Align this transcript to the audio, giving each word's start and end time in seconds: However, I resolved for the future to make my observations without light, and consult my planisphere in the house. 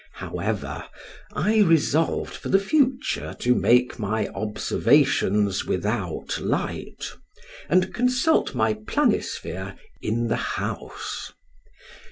However, 0.13 0.85
I 1.33 1.59
resolved 1.59 2.33
for 2.35 2.49
the 2.49 2.57
future 2.57 3.35
to 3.37 3.53
make 3.53 3.99
my 3.99 4.29
observations 4.29 5.63
without 5.63 6.39
light, 6.39 7.11
and 7.69 7.93
consult 7.93 8.55
my 8.55 8.73
planisphere 8.73 9.75
in 10.01 10.27
the 10.27 10.37
house. 10.57 11.31